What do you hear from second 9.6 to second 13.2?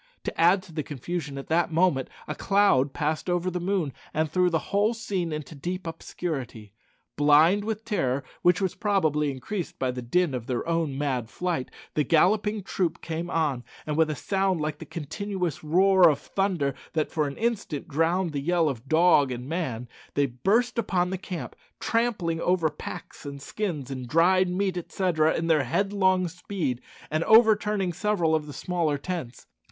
by the din of their own mad flight, the galloping troop